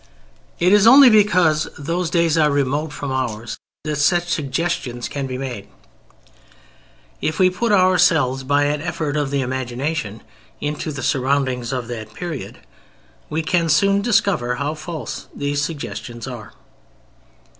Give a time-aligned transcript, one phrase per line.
[0.57, 5.37] It is only because those days are remote from ours that such suggestions can be
[5.37, 5.67] made.
[7.21, 10.23] If we put ourselves by an effort of the imagination
[10.59, 12.61] into the surroundings of that period,
[13.29, 16.53] we can soon discover how false these suggestions are.